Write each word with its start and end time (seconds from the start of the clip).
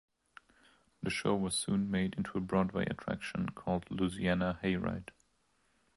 The 1.03 1.11
show 1.11 1.35
was 1.35 1.53
soon 1.53 1.91
made 1.91 2.15
into 2.17 2.35
a 2.35 2.41
Broadway 2.41 2.87
attraction 2.89 3.49
called 3.49 3.85
"Louisiana 3.91 4.59
Hayride". 4.63 5.09